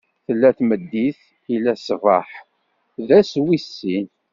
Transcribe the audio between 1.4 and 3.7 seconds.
illa-d ṣṣbeḥ: d ass wis